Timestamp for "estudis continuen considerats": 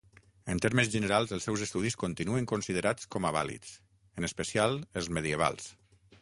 1.65-3.11